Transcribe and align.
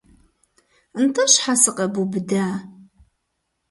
Нтӏэ 1.03 1.23
щхьэ 1.31 1.53
сыкъэбубыда? 1.61 2.45